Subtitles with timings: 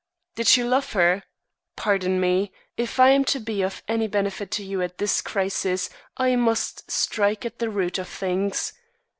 [0.33, 1.21] "Did you love her?
[1.75, 5.91] Pardon me; if I am to be of any benefit to you at this crisis
[6.17, 8.73] I must strike at the root of things.